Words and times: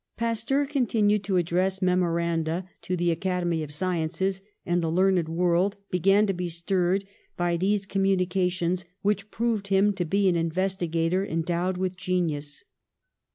Pasteur 0.17 0.65
continued 0.65 1.23
to 1.25 1.37
address 1.37 1.79
memoranda 1.79 2.67
to 2.81 2.97
the 2.97 3.11
Academy 3.11 3.61
of 3.61 3.71
Sciences, 3.71 4.41
and 4.65 4.81
the 4.81 4.89
learned 4.89 5.29
world 5.29 5.75
began 5.91 6.25
to 6.25 6.33
be 6.33 6.49
stirred 6.49 7.05
by 7.37 7.55
these 7.55 7.85
communications, 7.85 8.83
which 9.03 9.29
proved 9.29 9.67
him 9.67 9.93
to 9.93 10.03
be 10.03 10.27
an 10.27 10.35
investigator 10.35 11.23
en 11.23 11.43
dowed 11.43 11.77
with 11.77 11.95
genius. 11.97 12.63